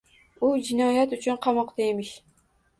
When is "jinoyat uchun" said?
0.69-1.39